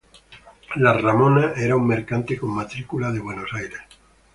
[0.77, 3.81] La "Ramona" era un mercante con matrícula de Buenos Aires.